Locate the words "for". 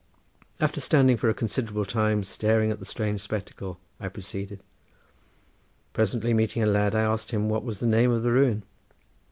1.15-1.29